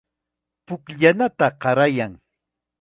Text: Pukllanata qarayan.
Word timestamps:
Pukllanata 0.71 1.47
qarayan. 1.61 2.13